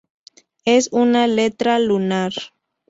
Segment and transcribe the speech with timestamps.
[0.65, 2.33] Es una letra lunar.